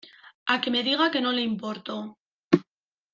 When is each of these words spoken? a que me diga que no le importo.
a 0.53 0.55
que 0.61 0.71
me 0.75 0.81
diga 0.87 1.11
que 1.13 1.21
no 1.25 1.33
le 1.37 1.43
importo. 1.49 1.99